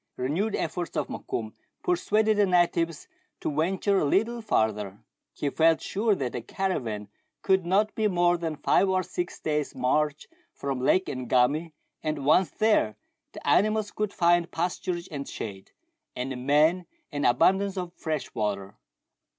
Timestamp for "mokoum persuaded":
1.09-2.37